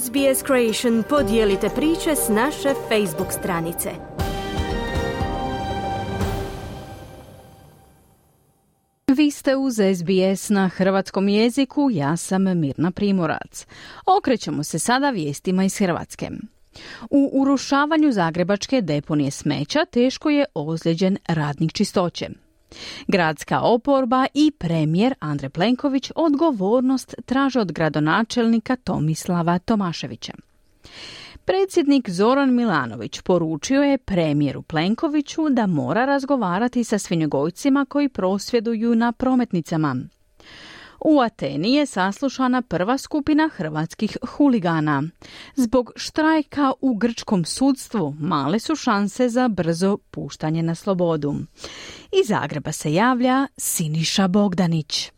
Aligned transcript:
SBS 0.00 0.44
Creation 0.46 1.02
podijelite 1.08 1.68
priče 1.68 2.16
s 2.16 2.28
naše 2.28 2.68
Facebook 2.88 3.32
stranice. 3.32 3.90
Vi 9.08 9.30
ste 9.30 9.56
uz 9.56 9.74
SBS 9.74 10.48
na 10.48 10.68
hrvatskom 10.68 11.28
jeziku, 11.28 11.88
ja 11.92 12.16
sam 12.16 12.42
Mirna 12.42 12.90
Primorac. 12.90 13.66
Okrećemo 14.18 14.64
se 14.64 14.78
sada 14.78 15.10
vijestima 15.10 15.64
iz 15.64 15.78
Hrvatske. 15.78 16.30
U 17.10 17.30
urušavanju 17.32 18.12
zagrebačke 18.12 18.80
deponije 18.80 19.30
smeća 19.30 19.84
teško 19.84 20.30
je 20.30 20.44
ozlijeđen 20.54 21.16
radnik 21.28 21.72
čistoće. 21.72 22.28
Gradska 23.06 23.60
oporba 23.60 24.26
i 24.34 24.50
premijer 24.58 25.14
Andrej 25.20 25.50
Plenković 25.50 26.10
odgovornost 26.14 27.14
traže 27.26 27.60
od 27.60 27.72
gradonačelnika 27.72 28.76
Tomislava 28.76 29.58
Tomaševića. 29.58 30.32
Predsjednik 31.44 32.10
Zoran 32.10 32.54
Milanović 32.54 33.20
poručio 33.20 33.82
je 33.82 33.98
premijeru 33.98 34.62
Plenkoviću 34.62 35.48
da 35.50 35.66
mora 35.66 36.04
razgovarati 36.04 36.84
sa 36.84 36.98
svinjogojcima 36.98 37.86
koji 37.88 38.08
prosvjeduju 38.08 38.94
na 38.94 39.12
prometnicama. 39.12 39.96
U 41.04 41.20
Ateni 41.20 41.74
je 41.74 41.86
saslušana 41.86 42.62
prva 42.62 42.98
skupina 42.98 43.50
hrvatskih 43.54 44.16
huligana. 44.28 45.02
Zbog 45.54 45.92
štrajka 45.96 46.72
u 46.80 46.94
grčkom 46.94 47.44
sudstvu 47.44 48.14
male 48.18 48.58
su 48.58 48.76
šanse 48.76 49.28
za 49.28 49.48
brzo 49.48 49.98
puštanje 50.10 50.62
na 50.62 50.74
slobodu. 50.74 51.34
Iz 52.20 52.28
Zagreba 52.28 52.72
se 52.72 52.92
javlja 52.92 53.46
Siniša 53.56 54.28
Bogdanić. 54.28 55.12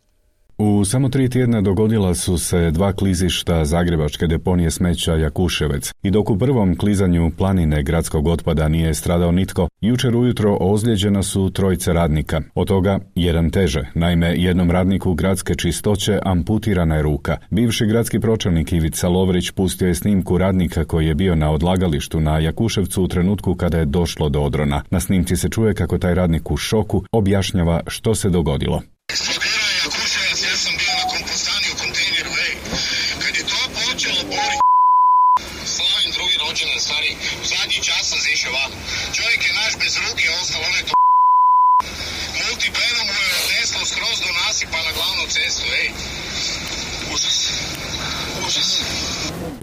U 0.58 0.84
samo 0.84 1.08
tri 1.08 1.28
tjedna 1.28 1.60
dogodila 1.60 2.14
su 2.14 2.38
se 2.38 2.70
dva 2.70 2.92
klizišta 2.92 3.64
Zagrebačke 3.64 4.27
deponije 4.27 4.70
smeća 4.70 5.14
Jakuševec 5.14 5.92
i 6.02 6.11
dok 6.11 6.30
u 6.30 6.38
prvom 6.38 6.77
klizanju 6.77 7.30
planine 7.38 7.83
gradskog 7.83 8.27
otpada 8.27 8.69
nije 8.69 8.94
stradao 8.94 9.33
nitko, 9.33 9.69
jučer 9.80 10.16
ujutro 10.16 10.56
ozlijeđena 10.61 11.22
su 11.22 11.50
trojice 11.50 11.92
radnika. 11.92 12.41
Od 12.55 12.69
toga 12.69 12.98
jedan 13.14 13.50
teže, 13.50 13.86
naime 13.94 14.34
jednom 14.36 14.70
radniku 14.70 15.14
gradske 15.14 15.55
čistoće 15.55 16.19
amputirana 16.24 16.96
je 16.96 17.02
ruka. 17.02 17.36
Bivši 17.50 17.86
gradski 17.86 18.20
pročelnik 18.20 18.72
Ivica 18.72 19.08
Lovrić 19.08 19.50
pustio 19.50 19.89
je 19.89 19.94
snimku 19.94 20.39
radnika 20.39 20.84
koji 20.84 21.06
je 21.06 21.14
bio 21.14 21.34
na 21.34 21.50
odlagalištu 21.50 22.20
na 22.20 22.39
Jakuševcu 22.39 23.02
u 23.02 23.08
trenutku 23.08 23.55
kada 23.55 23.78
je 23.78 23.84
došlo 23.84 24.28
do 24.28 24.41
odrona. 24.41 24.83
Na 24.91 25.00
snimci 25.00 25.36
se 25.36 25.48
čuje 25.48 25.74
kako 25.74 25.98
taj 25.98 26.14
radnik 26.14 26.50
u 26.50 26.56
šoku 26.56 27.05
objašnjava 27.12 27.80
što 27.86 28.14
se 28.14 28.30
dogodilo. 28.30 28.83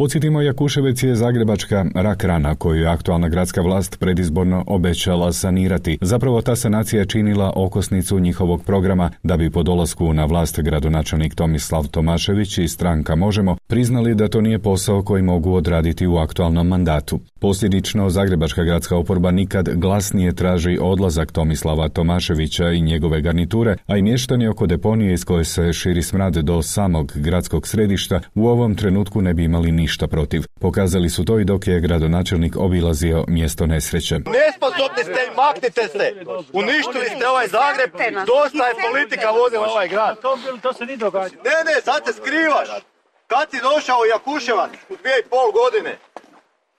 Podsjetimo, 0.01 0.41
Jakuševec 0.41 1.03
je 1.03 1.15
zagrebačka 1.15 1.85
rak 1.95 2.23
rana 2.23 2.55
koju 2.55 2.81
je 2.81 2.87
aktualna 2.87 3.29
gradska 3.29 3.61
vlast 3.61 3.99
predizborno 3.99 4.63
obećala 4.67 5.33
sanirati. 5.33 5.97
Zapravo 6.01 6.41
ta 6.41 6.55
sanacija 6.55 7.05
činila 7.05 7.53
okosnicu 7.55 8.19
njihovog 8.19 8.63
programa 8.63 9.11
da 9.23 9.37
bi 9.37 9.49
po 9.49 9.63
dolasku 9.63 10.13
na 10.13 10.25
vlast 10.25 10.61
gradonačelnik 10.61 11.35
Tomislav 11.35 11.87
Tomašević 11.87 12.57
i 12.57 12.67
stranka 12.67 13.15
Možemo 13.15 13.57
priznali 13.67 14.15
da 14.15 14.27
to 14.27 14.41
nije 14.41 14.59
posao 14.59 15.03
koji 15.03 15.21
mogu 15.21 15.53
odraditi 15.53 16.07
u 16.07 16.17
aktualnom 16.17 16.67
mandatu. 16.67 17.19
Posljedično, 17.39 18.09
Zagrebačka 18.09 18.63
gradska 18.63 18.97
oporba 18.97 19.31
nikad 19.31 19.69
glasnije 19.73 20.35
traži 20.35 20.77
odlazak 20.81 21.31
Tomislava 21.31 21.89
Tomaševića 21.89 22.71
i 22.71 22.81
njegove 22.81 23.21
garniture, 23.21 23.75
a 23.87 23.97
i 23.97 24.01
mještani 24.01 24.47
oko 24.47 24.67
deponije 24.67 25.13
iz 25.13 25.25
koje 25.25 25.43
se 25.43 25.73
širi 25.73 26.03
smrad 26.03 26.33
do 26.33 26.61
samog 26.61 27.11
gradskog 27.15 27.67
središta 27.67 28.19
u 28.35 28.47
ovom 28.47 28.75
trenutku 28.75 29.21
ne 29.21 29.33
bi 29.33 29.43
imali 29.43 29.71
ništa 29.71 29.90
protiv. 30.07 30.43
Pokazali 30.59 31.09
su 31.09 31.25
to 31.25 31.39
i 31.39 31.45
dok 31.45 31.67
je 31.67 31.79
gradonačelnik 31.79 32.55
obilazio 32.55 33.25
mjesto 33.27 33.65
nesreće. 33.65 34.15
Nesposobni 34.15 35.03
ste 35.03 35.19
i 35.27 35.35
maknite 35.35 35.87
se! 35.87 36.13
Uništili 36.53 37.05
ste 37.15 37.27
ovaj 37.27 37.47
Zagreb, 37.47 37.91
dosta 38.25 38.63
je 38.67 38.73
politika 38.89 39.31
vozila 39.31 39.67
ovaj 39.67 39.87
grad. 39.87 40.17
To 40.61 40.73
se 40.73 40.85
ni 40.85 40.97
događa. 40.97 41.35
Ne, 41.35 41.57
ne, 41.73 41.81
sad 41.81 42.01
se 42.05 42.13
skrivaš! 42.13 42.69
Kad 43.27 43.51
si 43.51 43.59
došao 43.61 43.99
u 43.99 44.05
Jakuševac 44.05 44.71
u 44.89 44.95
dvije 45.01 45.19
i 45.19 45.29
pol 45.29 45.51
godine? 45.61 45.97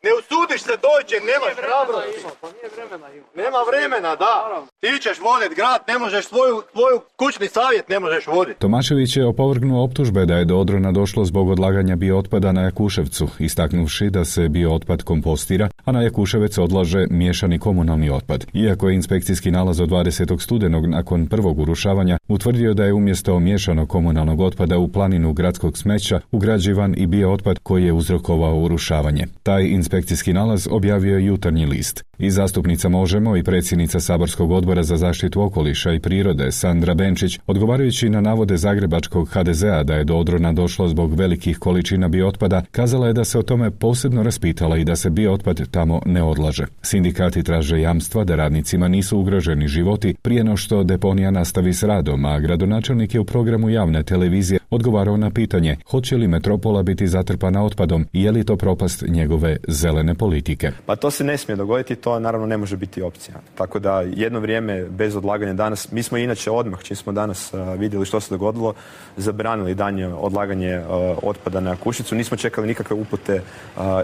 Ne 0.07 0.11
usudiš 0.21 0.61
se 0.69 0.75
doći, 0.87 1.15
nemaš 1.31 1.55
hrabrosti. 1.63 2.21
Pa 2.41 2.47
nije 2.55 2.69
vremena 2.77 3.09
ima. 3.17 3.27
Nema 3.43 3.61
vremena, 3.71 4.17
da. 4.25 4.35
Ti 4.81 5.03
ćeš 5.05 5.17
voditi 5.27 5.55
grad, 5.61 5.81
ne 5.91 5.99
možeš 5.99 6.25
svoju, 6.27 6.57
svoju 6.73 6.97
kućni 7.21 7.49
savjet 7.57 7.89
ne 7.89 7.99
možeš 8.01 8.27
voditi. 8.27 8.59
Tomašević 8.59 9.17
je 9.17 9.27
opovrgnuo 9.27 9.85
optužbe 9.85 10.27
da 10.27 10.35
je 10.37 10.45
do 10.45 10.57
odrona 10.57 10.93
došlo 10.93 11.25
zbog 11.25 11.49
odlaganja 11.49 11.97
biootpada 11.97 12.53
na 12.53 12.63
Jakuševcu, 12.63 13.29
istaknuvši 13.39 14.11
da 14.11 14.25
se 14.25 14.49
biootpad 14.49 15.03
kompostira, 15.03 15.69
a 15.85 15.93
na 15.93 16.03
Jakuševec 16.03 16.59
odlaže 16.59 17.07
miješani 17.11 17.59
komunalni 17.59 18.11
otpad. 18.11 18.47
Iako 18.53 18.89
je 18.89 18.95
inspekcijski 18.95 19.51
nalaz 19.51 19.81
od 19.81 19.89
20. 19.89 20.41
studenog 20.41 20.87
nakon 20.87 21.27
prvog 21.27 21.59
urušavanja 21.59 22.19
utvrdio 22.29 22.75
da 22.75 22.85
je 22.85 22.93
umjesto 22.93 23.39
miješanog 23.41 23.89
komunalnog 23.89 24.41
otpada 24.41 24.79
u 24.79 24.89
planinu 24.89 25.33
gradskog 25.33 25.79
smeća 25.79 26.21
ugrađivan 26.31 26.95
i 26.97 27.07
biootpad 27.07 27.59
koji 27.59 27.85
je 27.85 27.93
uzrokovao 27.93 28.57
urušavanje. 28.57 29.27
Taj 29.43 29.65
inspekcijski 29.93 30.33
nalaz 30.33 30.69
objavio 30.71 31.19
je 31.19 31.25
jutarnji 31.27 31.67
list. 31.67 32.05
I 32.23 32.31
zastupnica 32.31 32.89
Možemo 32.89 33.37
i 33.37 33.43
predsjednica 33.43 34.01
Saborskog 34.01 34.51
odbora 34.51 34.83
za 34.83 34.97
zaštitu 34.97 35.43
okoliša 35.43 35.93
i 35.93 36.01
prirode 36.01 36.53
Sandra 36.53 36.95
Benčić, 36.95 37.39
odgovarajući 37.47 38.11
na 38.11 38.21
navode 38.21 38.57
Zagrebačkog 38.57 39.29
HDZ-a 39.29 39.83
da 39.83 39.95
je 39.95 40.05
do 40.05 40.17
odrona 40.17 40.53
došlo 40.53 40.89
zbog 40.89 41.15
velikih 41.15 41.59
količina 41.59 42.09
biootpada, 42.09 42.63
kazala 42.73 43.07
je 43.07 43.13
da 43.13 43.25
se 43.25 43.39
o 43.39 43.43
tome 43.43 43.71
posebno 43.71 44.23
raspitala 44.23 44.77
i 44.77 44.85
da 44.85 44.97
se 44.97 45.11
biootpad 45.11 45.71
tamo 45.71 46.01
ne 46.07 46.23
odlaže. 46.23 46.67
Sindikati 46.83 47.43
traže 47.43 47.81
jamstva 47.81 48.25
da 48.25 48.37
radnicima 48.37 48.89
nisu 48.89 49.19
ugroženi 49.19 49.69
životi 49.69 50.15
prije 50.23 50.45
no 50.45 50.57
što 50.57 50.85
deponija 50.85 51.31
nastavi 51.31 51.73
s 51.73 51.83
radom, 51.83 52.25
a 52.25 52.41
gradonačelnik 52.41 53.15
je 53.15 53.21
u 53.21 53.25
programu 53.25 53.71
javne 53.71 54.03
televizije 54.03 54.59
odgovarao 54.71 55.17
na 55.17 55.31
pitanje 55.31 55.77
hoće 55.91 56.17
li 56.17 56.29
metropola 56.29 56.83
biti 56.83 57.07
zatrpana 57.07 57.65
otpadom 57.65 58.07
i 58.13 58.23
je 58.23 58.33
li 58.33 58.45
to 58.45 58.57
propast 58.57 59.05
njegove 59.09 59.57
zelene 59.69 60.15
politike. 60.15 60.71
Pa 60.87 60.97
to 60.97 61.11
se 61.11 61.25
ne 61.25 61.39
smije 61.39 61.57
dogoditi, 61.57 61.97
to 61.97 62.12
naravno 62.19 62.47
ne 62.47 62.57
može 62.57 62.77
biti 62.77 63.03
opcija. 63.03 63.35
Tako 63.55 63.79
da 63.79 64.01
jedno 64.01 64.41
vrijeme 64.41 64.85
bez 64.85 65.17
odlaganja 65.17 65.53
danas, 65.53 65.93
mi 65.93 66.03
smo 66.03 66.19
inače 66.19 66.51
odmah, 66.51 66.83
čim 66.83 66.97
smo 66.97 67.13
danas 67.13 67.53
vidjeli 67.79 68.07
što 68.07 68.21
se 68.21 68.35
dogodilo, 68.35 68.75
zabranili 69.17 69.75
danje 69.75 70.09
odlaganje 70.09 70.83
otpada 71.23 71.61
na 71.61 71.77
Kušicu. 71.77 72.15
Nismo 72.15 72.37
čekali 72.37 72.67
nikakve 72.67 72.97
upute 72.97 73.43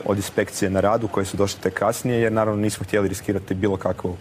od 0.04 0.16
inspekcije 0.16 0.70
na 0.70 0.80
radu 0.80 1.08
koje 1.08 1.26
su 1.26 1.36
došle 1.36 1.60
te 1.62 1.70
kasnije, 1.70 2.20
jer 2.20 2.32
naravno 2.32 2.62
nismo 2.62 2.84
htjeli 2.84 3.08
riskirati 3.08 3.54
bilo 3.54 3.76
kakvu 3.76 4.16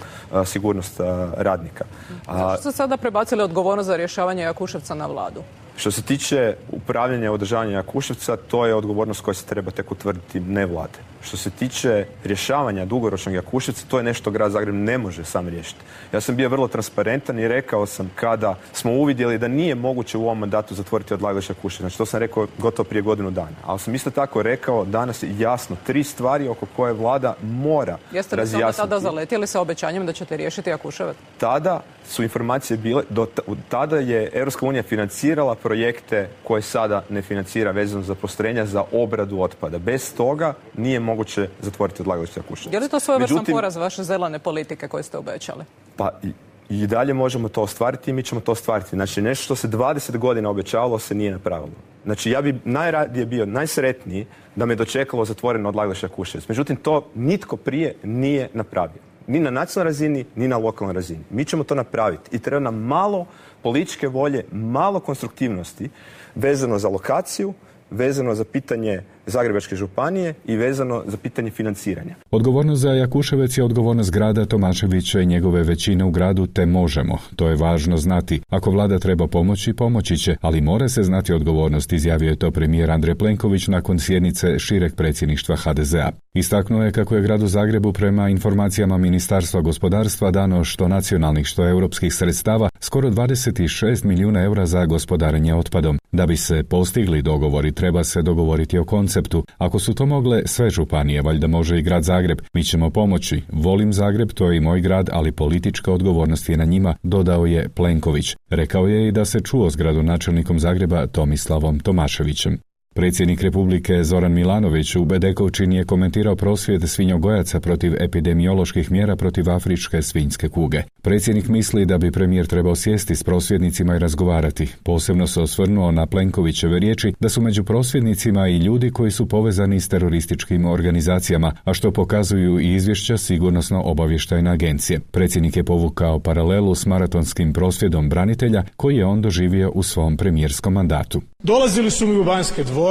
sigurnost 0.46 1.00
radnika. 1.38 1.86
Zašto 2.28 2.62
ste 2.62 2.72
sada 2.72 2.98
prebacili 2.98 3.44
odgovornost 3.44 3.88
za 3.88 3.96
rješavanje 3.96 4.44
Jakuševca 4.44 4.96
na 4.96 5.08
vladu? 5.08 5.44
Što 5.78 5.92
se 5.92 6.02
tiče 6.02 6.56
upravljanja 6.72 7.26
i 7.26 7.30
održavanja 7.30 7.72
Jakuševca, 7.72 8.38
to 8.38 8.66
je 8.66 8.76
odgovornost 8.76 9.22
koja 9.22 9.34
se 9.34 9.46
treba 9.46 9.72
tek 9.72 9.92
utvrditi 9.92 10.40
ne 10.40 10.66
vlade. 10.66 11.00
Što 11.22 11.38
se 11.38 11.50
tiče 11.50 12.06
rješavanja 12.24 12.86
dugoročnog 12.86 13.36
Jakuševca, 13.36 13.86
to 13.88 13.98
je 13.98 14.04
nešto 14.04 14.32
grad 14.32 14.52
Zagreb 14.52 14.76
ne 14.76 14.98
može 14.98 15.24
sam 15.24 15.48
riješiti. 15.48 15.80
Ja 16.14 16.22
sam 16.22 16.36
bio 16.36 16.50
vrlo 16.50 16.68
transparentan 16.68 17.40
i 17.40 17.48
rekao 17.48 17.86
sam 17.86 18.12
kada 18.16 18.56
smo 18.74 18.92
uvidjeli 18.92 19.38
da 19.38 19.48
nije 19.48 19.76
moguće 19.76 20.18
u 20.18 20.24
ovom 20.24 20.40
mandatu 20.40 20.76
zatvoriti 20.76 21.14
odlagalište 21.14 21.54
Jakuševca. 21.54 21.82
Znači 21.82 21.98
to 21.98 22.06
sam 22.06 22.20
rekao 22.20 22.48
gotovo 22.58 22.90
prije 22.90 23.02
godinu 23.02 23.32
dana. 23.32 23.58
Ali 23.66 23.80
sam 23.80 23.96
isto 23.96 24.12
tako 24.12 24.44
rekao 24.44 24.86
danas 24.86 25.24
jasno 25.38 25.76
tri 25.86 26.04
stvari 26.04 26.48
oko 26.48 26.66
koje 26.76 26.94
vlada 26.94 27.36
mora 27.42 27.98
Jeste 28.12 28.36
li 28.36 28.48
se 28.48 28.58
tada 28.76 29.00
zaletili 29.00 29.48
sa 29.48 29.62
obećanjem 29.62 30.06
da 30.06 30.14
ćete 30.14 30.38
riješiti 30.38 30.70
Jakuševac? 30.70 31.16
Tada 31.38 31.82
su 32.08 32.24
informacije 32.24 32.78
bile, 32.78 33.04
do 33.10 33.28
tada 33.70 33.98
je 33.98 34.30
Europska 34.34 34.66
unija 34.66 34.84
financirala 34.84 35.56
projekte 35.56 36.30
koje 36.44 36.62
sada 36.62 37.04
ne 37.10 37.22
financira 37.22 37.72
vezano 37.72 38.04
za 38.04 38.16
postrojenja 38.16 38.66
za 38.66 38.84
obradu 38.92 39.40
otpada. 39.40 39.78
Bez 39.78 40.14
toga 40.14 40.54
nije 40.78 41.00
moguće 41.08 41.50
zatvoriti 41.62 42.02
odlagalište 42.02 42.40
Jakuševac. 42.40 42.74
Je 42.74 42.80
li 42.80 42.90
to 42.90 43.00
svojevrstan 43.00 43.46
poraz 43.46 43.76
vaše 43.76 44.04
zelene 44.04 44.40
politike 44.40 44.88
koje 44.88 45.04
ste 45.04 45.18
obećali? 45.18 45.64
Pa 45.96 46.12
i, 46.24 46.32
i 46.70 46.88
dalje 46.88 47.14
možemo 47.14 47.50
to 47.50 47.62
ostvariti 47.62 48.12
i 48.12 48.14
mi 48.14 48.24
ćemo 48.24 48.42
to 48.42 48.52
ostvariti. 48.52 48.96
Znači 48.96 49.22
nešto 49.22 49.44
što 49.44 49.56
se 49.56 49.68
20 49.68 50.18
godina 50.18 50.50
obećavalo 50.50 51.00
se 51.00 51.16
nije 51.16 51.32
napravilo. 51.32 51.72
Znači 52.06 52.32
ja 52.32 52.42
bi 52.42 52.60
najradije 52.66 53.26
bio 53.26 53.46
najsretniji 53.46 54.26
da 54.56 54.66
me 54.66 54.76
dočekalo 54.76 55.26
zatvoreno 55.26 55.70
odlagalište 55.70 56.06
Jakuševac. 56.06 56.48
Međutim 56.50 56.76
to 56.76 57.10
nitko 57.16 57.58
prije 57.58 57.96
nije 58.04 58.50
napravio. 58.54 59.02
Ni 59.28 59.40
na 59.40 59.52
nacionalnoj 59.52 59.90
razini, 59.90 60.26
ni 60.36 60.48
na 60.48 60.58
lokalnoj 60.58 60.94
razini. 60.94 61.24
Mi 61.30 61.46
ćemo 61.46 61.64
to 61.64 61.76
napraviti 61.76 62.36
i 62.36 62.40
treba 62.40 62.60
nam 62.60 62.76
malo 62.76 63.26
političke 63.64 64.08
volje, 64.08 64.46
malo 64.52 65.00
konstruktivnosti 65.00 65.90
vezano 66.36 66.80
za 66.80 66.90
lokaciju, 66.90 67.54
vezano 67.90 68.36
za 68.36 68.44
pitanje 68.44 69.04
Zagrebačke 69.28 69.76
županije 69.76 70.34
i 70.46 70.56
vezano 70.56 71.04
za 71.06 71.18
pitanje 71.18 71.52
financiranja. 71.52 72.16
Odgovornost 72.32 72.82
za 72.82 72.94
Jakuševec 72.94 73.58
je 73.58 73.64
odgovornost 73.64 74.12
grada 74.12 74.46
Tomaševića 74.46 75.22
i 75.22 75.26
njegove 75.26 75.64
većine 75.64 76.04
u 76.04 76.12
gradu 76.12 76.48
te 76.48 76.66
možemo. 76.66 77.18
To 77.36 77.50
je 77.50 77.56
važno 77.56 77.98
znati. 77.98 78.42
Ako 78.50 78.72
vlada 78.72 79.00
treba 79.00 79.28
pomoći, 79.28 79.74
pomoći 79.74 80.18
će, 80.18 80.36
ali 80.42 80.62
mora 80.62 80.90
se 80.90 81.04
znati 81.04 81.34
odgovornost, 81.34 81.94
izjavio 81.94 82.30
je 82.30 82.36
to 82.36 82.52
premijer 82.52 82.92
Andrej 82.92 83.16
Plenković 83.16 83.68
nakon 83.68 84.00
sjednice 84.00 84.60
šireg 84.60 84.96
predsjedništva 84.96 85.56
HDZ-a. 85.56 86.12
Istaknuo 86.34 86.84
je 86.84 86.92
kako 86.92 87.16
je 87.16 87.22
gradu 87.22 87.48
Zagrebu 87.48 87.94
prema 87.94 88.30
informacijama 88.30 88.98
Ministarstva 88.98 89.62
gospodarstva 89.62 90.32
dano 90.32 90.64
što 90.64 90.88
nacionalnih 90.88 91.46
što 91.46 91.70
europskih 91.70 92.14
sredstava 92.14 92.70
skoro 92.80 93.10
26 93.10 94.06
milijuna 94.06 94.44
eura 94.44 94.66
za 94.66 94.86
gospodarenje 94.86 95.56
otpadom. 95.56 96.00
Da 96.12 96.26
bi 96.26 96.38
se 96.38 96.64
postigli 96.64 97.22
dogovori 97.22 97.72
treba 97.72 98.04
se 98.04 98.22
dogovoriti 98.22 98.78
o 98.78 98.86
konceptu. 98.86 99.17
Ako 99.58 99.80
su 99.80 99.94
to 99.94 100.06
mogle 100.06 100.42
sve 100.46 100.70
županije, 100.70 101.22
valjda 101.22 101.48
može 101.48 101.80
i 101.80 101.82
grad 101.82 102.04
Zagreb. 102.04 102.42
Mi 102.54 102.64
ćemo 102.64 102.90
pomoći. 102.90 103.42
Volim 103.52 103.94
Zagreb, 103.94 104.32
to 104.32 104.52
je 104.52 104.58
i 104.58 104.62
moj 104.62 104.82
grad, 104.82 105.10
ali 105.14 105.32
politička 105.32 105.92
odgovornost 105.92 106.50
je 106.50 106.58
na 106.58 106.66
njima, 106.66 106.96
dodao 107.04 107.46
je 107.46 107.70
Plenković. 107.70 108.36
Rekao 108.50 108.88
je 108.88 109.08
i 109.08 109.12
da 109.12 109.26
se 109.26 109.40
čuo 109.40 109.70
s 109.70 109.76
gradonačelnikom 109.76 110.60
Zagreba 110.60 111.08
Tomislavom 111.08 111.80
Tomaševićem. 111.80 112.67
Predsjednik 112.98 113.42
Republike 113.42 114.04
Zoran 114.04 114.34
Milanović 114.34 114.96
u 114.96 115.06
Bedekovčini 115.06 115.76
je 115.76 115.86
komentirao 115.86 116.36
prosvjed 116.36 116.90
svinjogojaca 116.90 117.60
protiv 117.60 117.94
epidemioloških 118.00 118.92
mjera 118.92 119.16
protiv 119.16 119.50
afričke 119.50 120.02
svinjske 120.02 120.50
kuge. 120.50 120.82
Predsjednik 121.02 121.48
misli 121.48 121.86
da 121.86 121.98
bi 121.98 122.12
premijer 122.12 122.48
trebao 122.48 122.76
sjesti 122.76 123.16
s 123.16 123.24
prosvjednicima 123.24 123.96
i 123.96 124.00
razgovarati. 124.00 124.68
Posebno 124.84 125.28
se 125.28 125.42
osvrnuo 125.42 125.92
na 125.92 126.06
Plenkovićeve 126.06 126.80
riječi 126.80 127.14
da 127.20 127.30
su 127.30 127.42
među 127.42 127.64
prosvjednicima 127.64 128.48
i 128.48 128.58
ljudi 128.58 128.92
koji 128.92 129.12
su 129.12 129.26
povezani 129.26 129.80
s 129.80 129.90
terorističkim 129.90 130.66
organizacijama, 130.66 131.54
a 131.64 131.74
što 131.74 131.92
pokazuju 131.92 132.60
i 132.60 132.74
izvješća 132.74 133.18
sigurnosno 133.18 133.82
obavještajne 133.82 134.50
agencije. 134.50 135.00
Predsjednik 135.00 135.58
je 135.58 135.64
povukao 135.64 136.20
paralelu 136.20 136.76
s 136.76 136.86
maratonskim 136.86 137.54
prosvjedom 137.54 138.10
branitelja 138.10 138.64
koji 138.76 138.96
je 138.98 139.06
on 139.06 139.22
doživio 139.22 139.72
u 139.76 139.84
svom 139.84 140.18
premijerskom 140.18 140.74
mandatu. 140.74 141.22
Dolazili 141.44 141.92
su 141.92 142.08
mi 142.08 142.16
u 142.16 142.24
vanjske 142.24 142.64
dvore, 142.64 142.87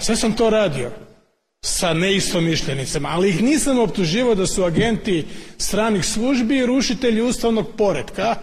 sve 0.00 0.16
sam 0.16 0.32
to 0.32 0.50
radio 0.50 0.90
sa 1.62 1.94
neistomišljenicama, 1.94 3.08
ali 3.08 3.28
ih 3.28 3.42
nisam 3.42 3.78
optuživao 3.78 4.34
da 4.34 4.46
su 4.46 4.64
agenti 4.64 5.26
stranih 5.58 6.04
službi 6.04 6.56
i 6.56 6.66
rušitelji 6.66 7.22
ustavnog 7.22 7.66
poretka, 7.78 8.36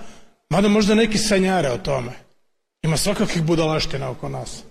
mada 0.49 0.67
možda 0.67 0.95
neki 0.95 1.17
sanjare 1.17 1.69
o 1.69 1.77
tome. 1.77 2.11
Ima 2.83 2.97
svakakvih 2.97 3.43
budalaština 3.43 4.09
oko 4.09 4.29
nas. 4.29 4.63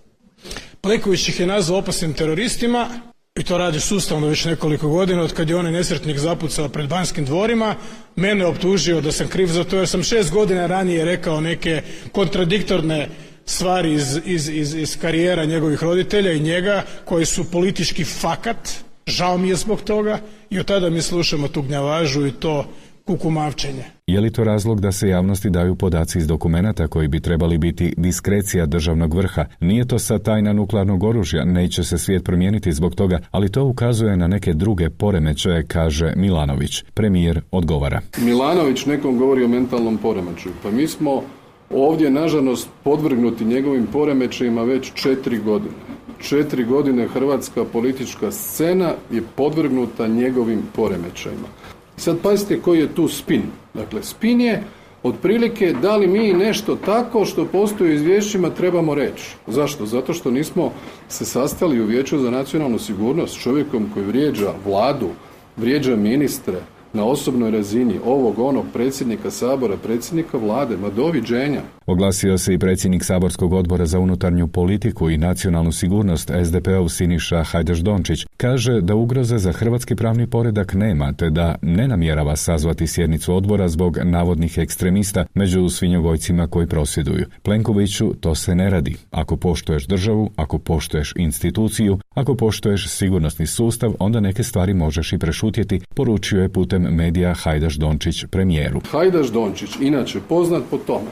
Pleković 0.81 1.29
ih 1.29 1.41
je 1.41 1.47
nazvao 1.47 1.79
opasnim 1.79 2.15
teroristima 2.15 2.89
i 3.37 3.43
to 3.43 3.59
radi 3.59 3.81
sustavno 3.81 4.27
već 4.27 4.45
nekoliko 4.45 4.89
godina 4.89 5.23
od 5.23 5.33
kad 5.33 5.51
je 5.51 5.57
onaj 5.57 5.73
nesretnik 5.73 6.19
zapucao 6.19 6.69
pred 6.69 6.89
banskim 6.89 7.25
dvorima, 7.25 7.75
mene 8.17 8.47
optužio 8.47 9.01
da 9.01 9.13
sam 9.13 9.29
kriv 9.29 9.47
za 9.47 9.65
to 9.65 9.77
jer 9.77 9.89
sam 9.89 10.03
šest 10.03 10.31
godina 10.31 10.67
ranije 10.67 11.05
rekao 11.05 11.41
neke 11.41 11.83
kontradiktorne 12.13 13.09
stvari 13.47 13.93
iz, 13.93 14.21
iz, 14.25 14.49
iz, 14.49 14.75
iz 14.75 14.99
karijera 15.01 15.45
njegovih 15.45 15.83
roditelja 15.83 16.33
i 16.33 16.41
njega 16.41 16.83
koji 17.05 17.27
su 17.27 17.51
politički 17.51 18.05
fakat, 18.05 18.71
žao 19.07 19.39
mi 19.39 19.49
je 19.49 19.57
zbog 19.57 19.81
toga 19.81 20.19
i 20.51 20.61
od 20.61 20.67
tada 20.67 20.91
mi 20.91 21.03
slušamo 21.03 21.49
tu 21.49 21.63
gnjavažu 21.63 22.27
i 22.27 22.33
to 22.33 22.67
kukumavčenje. 23.07 23.85
Je 24.07 24.21
li 24.21 24.33
to 24.33 24.45
razlog 24.45 24.81
da 24.81 24.93
se 24.93 25.09
javnosti 25.09 25.51
daju 25.51 25.75
podaci 25.75 26.19
iz 26.19 26.27
dokumenata 26.27 26.89
koji 26.89 27.09
bi 27.09 27.21
trebali 27.21 27.59
biti 27.59 27.95
diskrecija 27.97 28.67
državnog 28.67 29.15
vrha? 29.15 29.45
Nije 29.61 29.85
to 29.89 29.99
sa 29.99 30.19
tajna 30.19 30.53
nuklearnog 30.53 31.03
oružja, 31.03 31.45
neće 31.45 31.85
se 31.85 31.99
svijet 31.99 32.25
promijeniti 32.25 32.73
zbog 32.73 32.95
toga, 32.95 33.19
ali 33.31 33.53
to 33.53 33.65
ukazuje 33.65 34.17
na 34.17 34.27
neke 34.27 34.53
druge 34.53 34.91
poremećaje, 34.91 35.67
kaže 35.67 36.13
Milanović. 36.17 36.85
Premijer 36.95 37.41
odgovara. 37.51 38.01
Milanović 38.19 38.87
nekom 38.87 39.19
govori 39.19 39.45
o 39.45 39.49
mentalnom 39.49 39.99
poremećaju. 39.99 40.55
Pa 40.63 40.71
mi 40.71 40.87
smo 40.87 41.23
ovdje 41.71 42.11
nažalost 42.11 42.69
podvrgnuti 42.85 43.45
njegovim 43.45 43.87
poremećajima 43.93 44.63
već 44.63 44.93
četiri 44.95 45.39
godine. 45.39 45.75
Četiri 46.21 46.65
godine 46.65 47.09
hrvatska 47.09 47.65
politička 47.65 48.33
scena 48.33 48.93
je 49.11 49.23
podvrgnuta 49.37 50.09
njegovim 50.09 50.63
poremećajima. 50.77 51.49
Sad 51.97 52.19
pazite 52.23 52.61
koji 52.61 52.79
je 52.79 52.95
tu 52.95 53.09
spin. 53.09 53.43
Dakle, 53.75 54.03
spin 54.03 54.41
je 54.41 54.63
otprilike 55.03 55.75
da 55.83 55.97
li 55.97 56.07
mi 56.07 56.33
nešto 56.33 56.77
tako 56.77 57.25
što 57.25 57.45
postoji 57.45 57.91
u 57.91 57.95
izvješćima 57.95 58.51
trebamo 58.51 58.95
reći. 58.95 59.37
Zašto? 59.47 59.87
Zato 59.87 60.13
što 60.13 60.31
nismo 60.31 60.73
se 61.09 61.25
sastali 61.25 61.81
u 61.81 61.87
Vijeću 61.87 62.19
za 62.19 62.31
nacionalnu 62.31 62.79
sigurnost 62.79 63.35
s 63.35 63.43
čovjekom 63.43 63.91
koji 63.95 64.07
vrijeđa 64.07 64.53
vladu, 64.65 65.09
vrijeđa 65.57 65.97
ministre, 65.97 66.61
na 66.97 67.05
osobnoj 67.05 67.51
razini 67.51 67.99
ovog 68.05 68.39
onog 68.39 68.65
predsjednika 68.73 69.31
sabora, 69.31 69.77
predsjednika 69.77 70.39
vlade, 70.39 70.77
ma 70.77 70.91
doviđenja. 70.91 71.61
Oglasio 71.87 72.39
se 72.39 72.55
i 72.55 72.59
predsjednik 72.59 73.05
saborskog 73.05 73.53
odbora 73.53 73.87
za 73.87 73.99
unutarnju 73.99 74.49
politiku 74.49 75.11
i 75.11 75.19
nacionalnu 75.19 75.73
sigurnost 75.73 76.31
SDP-ov 76.45 76.89
Siniša 76.89 77.43
Hajdaš 77.43 77.79
Dončić 77.79 78.26
kaže 78.37 78.81
da 78.81 78.95
ugroze 78.95 79.39
za 79.39 79.53
hrvatski 79.53 79.97
pravni 79.97 80.27
poredak 80.27 80.75
nema 80.75 81.13
te 81.13 81.31
da 81.31 81.55
ne 81.63 81.89
namjerava 81.89 82.37
sazvati 82.37 82.87
sjednicu 82.87 83.35
odbora 83.35 83.69
zbog 83.69 83.99
navodnih 84.05 84.59
ekstremista 84.59 85.27
među 85.35 85.69
svinjogojcima 85.69 86.47
koji 86.47 86.67
prosvjeduju. 86.67 87.27
Plenkoviću 87.43 88.15
to 88.21 88.35
se 88.35 88.55
ne 88.55 88.71
radi. 88.71 88.97
Ako 89.11 89.37
poštuješ 89.37 89.87
državu, 89.87 90.31
ako 90.37 90.59
poštuješ 90.59 91.13
instituciju, 91.17 91.99
ako 92.15 92.35
poštuješ 92.35 92.89
sigurnosni 92.89 93.47
sustav, 93.47 93.95
onda 93.99 94.21
neke 94.21 94.43
stvari 94.43 94.75
možeš 94.75 95.13
i 95.13 95.19
prešutjeti, 95.19 95.81
poručio 95.95 96.43
je 96.43 96.49
putem 96.49 96.83
medija 96.83 97.35
Hajdaš 97.35 97.75
Dončić 97.75 98.25
premijeru. 98.31 98.81
Hajdaš 98.91 99.29
Dončić, 99.29 99.71
inače 99.81 100.21
poznat 100.29 100.63
po 100.71 100.79
tome 100.79 101.11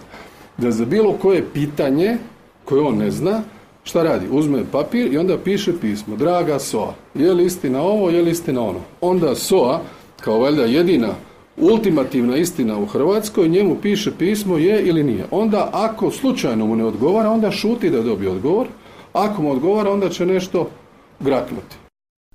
da 0.58 0.70
za 0.70 0.84
bilo 0.84 1.12
koje 1.12 1.44
pitanje 1.54 2.16
koje 2.64 2.82
on 2.82 2.96
ne 2.96 3.10
zna, 3.10 3.42
šta 3.84 4.02
radi? 4.02 4.26
Uzme 4.30 4.64
papir 4.72 5.12
i 5.12 5.18
onda 5.18 5.38
piše 5.38 5.72
pismo. 5.80 6.16
Draga 6.16 6.58
SOA, 6.58 6.94
je 7.14 7.32
li 7.32 7.44
istina 7.44 7.82
ovo, 7.82 8.10
je 8.10 8.22
li 8.22 8.30
istina 8.30 8.62
ono? 8.62 8.80
Onda 9.00 9.34
SOA, 9.34 9.80
kao 10.20 10.38
valjda 10.38 10.64
jedina 10.64 11.08
ultimativna 11.56 12.36
istina 12.36 12.78
u 12.78 12.86
Hrvatskoj, 12.86 13.48
njemu 13.48 13.76
piše 13.82 14.10
pismo 14.18 14.58
je 14.58 14.82
ili 14.82 15.02
nije. 15.02 15.24
Onda 15.30 15.70
ako 15.72 16.10
slučajno 16.10 16.66
mu 16.66 16.76
ne 16.76 16.84
odgovara, 16.84 17.30
onda 17.30 17.50
šuti 17.50 17.90
da 17.90 18.02
dobije 18.02 18.30
odgovor. 18.30 18.66
Ako 19.12 19.42
mu 19.42 19.52
odgovara, 19.52 19.90
onda 19.92 20.08
će 20.08 20.26
nešto 20.26 20.68
graknuti. 21.20 21.83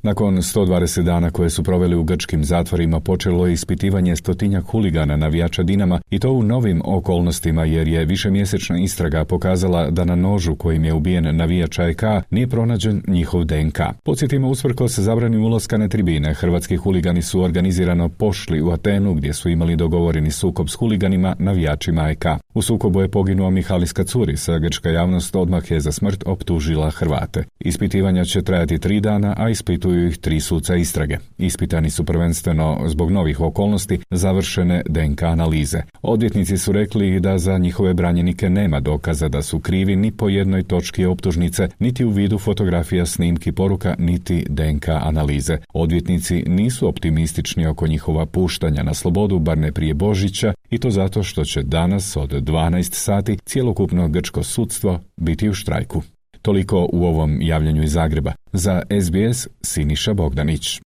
Nakon 0.04 0.38
120 0.38 1.04
dana 1.04 1.32
koje 1.32 1.50
su 1.50 1.64
proveli 1.64 1.96
u 1.96 2.04
grčkim 2.04 2.44
zatvorima 2.44 3.00
počelo 3.00 3.48
je 3.48 3.54
ispitivanje 3.54 4.16
stotinjak 4.16 4.66
huligana 4.66 5.16
navijača 5.16 5.64
Dinama 5.64 6.02
i 6.12 6.20
to 6.20 6.32
u 6.32 6.44
novim 6.44 6.82
okolnostima 6.86 7.66
jer 7.66 7.88
je 7.88 8.06
višemjesečna 8.06 8.80
istraga 8.80 9.26
pokazala 9.26 9.90
da 9.90 10.06
na 10.06 10.16
nožu 10.16 10.56
kojim 10.56 10.86
je 10.86 10.94
ubijen 10.94 11.36
navijač 11.36 11.80
AEK 11.80 12.02
nije 12.30 12.48
pronađen 12.48 13.02
njihov 13.08 13.44
DNK. 13.44 13.80
Podsjetimo 14.04 14.50
usprkos 14.50 15.00
zabrani 15.00 15.38
ulaska 15.38 15.78
na 15.78 15.88
tribine, 15.88 16.34
hrvatski 16.34 16.78
huligani 16.78 17.22
su 17.22 17.42
organizirano 17.42 18.10
pošli 18.10 18.62
u 18.62 18.72
Atenu 18.72 19.14
gdje 19.14 19.34
su 19.34 19.50
imali 19.50 19.76
dogovoreni 19.76 20.32
sukob 20.32 20.70
s 20.70 20.76
huliganima 20.76 21.36
navijačima 21.40 22.02
AEK. 22.02 22.26
U 22.54 22.62
sukobu 22.62 23.02
je 23.02 23.08
poginuo 23.08 23.50
Mihalis 23.50 23.94
Kacuris, 23.94 24.50
a 24.50 24.60
grčka 24.60 24.90
javnost 24.90 25.36
odmah 25.36 25.72
je 25.72 25.80
za 25.80 25.92
smrt 25.92 26.24
optužila 26.26 26.90
Hrvate. 26.90 27.44
Ispitivanja 27.60 28.26
će 28.26 28.42
trajati 28.42 28.80
tri 28.80 29.00
dana, 29.00 29.36
a 29.38 29.50
ispitu 29.50 29.89
ispituju 29.90 30.08
ih 30.08 30.18
tri 30.18 30.40
suca 30.40 30.76
istrage. 30.76 31.18
Ispitani 31.38 31.90
su 31.90 32.04
prvenstveno 32.04 32.84
zbog 32.88 33.12
novih 33.12 33.40
okolnosti 33.40 34.00
završene 34.12 34.84
DNK 34.90 35.24
analize. 35.24 35.82
Odvjetnici 36.02 36.58
su 36.58 36.72
rekli 36.72 37.20
da 37.20 37.38
za 37.38 37.58
njihove 37.58 37.94
branjenike 37.94 38.50
nema 38.50 38.80
dokaza 38.80 39.28
da 39.28 39.42
su 39.42 39.60
krivi 39.60 39.96
ni 39.96 40.12
po 40.12 40.30
jednoj 40.30 40.64
točki 40.64 41.06
optužnice, 41.06 41.68
niti 41.80 42.06
u 42.06 42.10
vidu 42.10 42.38
fotografija, 42.38 43.06
snimki 43.06 43.52
poruka, 43.52 43.96
niti 44.00 44.46
DNK 44.50 44.90
analize. 44.90 45.58
Odvjetnici 45.74 46.44
nisu 46.48 46.88
optimistični 46.88 47.68
oko 47.68 47.88
njihova 47.88 48.26
puštanja 48.26 48.84
na 48.84 48.94
slobodu, 48.94 49.40
bar 49.40 49.58
ne 49.58 49.72
prije 49.72 49.94
Božića, 49.94 50.54
i 50.70 50.78
to 50.78 50.90
zato 50.90 51.24
što 51.24 51.44
će 51.46 51.64
danas 51.64 52.18
od 52.18 52.32
12 52.32 52.94
sati 52.94 53.38
cjelokupno 53.46 54.08
grčko 54.08 54.44
sudstvo 54.44 55.00
biti 55.18 55.50
u 55.50 55.54
štrajku. 55.54 56.02
Toliko 56.42 56.90
u 56.94 57.06
ovom 57.06 57.42
javljanju 57.42 57.84
iz 57.84 57.92
Zagreba. 57.92 58.34
Za 58.54 58.82
SBS 59.02 59.48
Siniša 59.62 60.14
Bogdanić. 60.14 60.80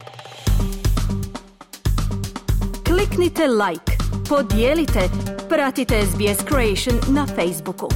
Kliknite 2.87 3.43
like, 3.47 3.93
podijelite, 4.29 5.01
pratite 5.49 6.03
SBS 6.07 6.45
Creation 6.49 7.15
na 7.15 7.27
Facebooku. 7.27 7.89